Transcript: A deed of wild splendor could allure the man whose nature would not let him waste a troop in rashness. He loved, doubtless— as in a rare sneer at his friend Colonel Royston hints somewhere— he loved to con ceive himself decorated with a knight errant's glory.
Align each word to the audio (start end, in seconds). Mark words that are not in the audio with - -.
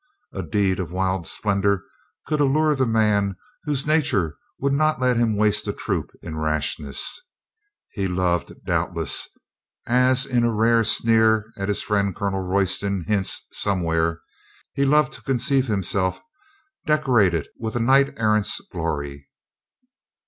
A 0.33 0.41
deed 0.41 0.79
of 0.79 0.91
wild 0.91 1.27
splendor 1.27 1.83
could 2.25 2.39
allure 2.39 2.73
the 2.73 2.87
man 2.87 3.35
whose 3.65 3.85
nature 3.85 4.35
would 4.57 4.73
not 4.73 4.99
let 4.99 5.15
him 5.15 5.35
waste 5.37 5.67
a 5.67 5.73
troop 5.73 6.09
in 6.23 6.37
rashness. 6.39 7.21
He 7.91 8.07
loved, 8.07 8.65
doubtless— 8.65 9.27
as 10.07 10.25
in 10.25 10.43
a 10.43 10.51
rare 10.51 10.83
sneer 10.83 11.51
at 11.55 11.67
his 11.67 11.83
friend 11.83 12.15
Colonel 12.15 12.41
Royston 12.41 13.03
hints 13.07 13.45
somewhere— 13.51 14.21
he 14.73 14.85
loved 14.85 15.13
to 15.13 15.21
con 15.21 15.37
ceive 15.37 15.67
himself 15.67 16.19
decorated 16.87 17.49
with 17.59 17.75
a 17.75 17.79
knight 17.79 18.15
errant's 18.17 18.59
glory. 18.71 19.29